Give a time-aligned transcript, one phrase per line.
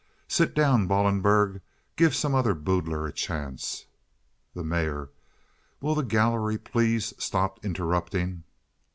[0.27, 1.61] "Sit down, Ballenberg.
[1.95, 3.85] Give some other boodler a chance."
[4.55, 5.11] The Mayor.
[5.79, 8.43] "Will the gallery please stop interrupting."